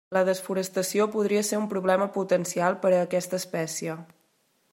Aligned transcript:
La 0.15 0.21
desforestació 0.27 1.05
podria 1.15 1.43
ser 1.49 1.59
un 1.65 1.69
problema 1.75 2.09
potencial 2.17 2.79
per 2.87 2.93
a 2.95 3.03
aquesta 3.09 3.41
espècie. 3.45 4.01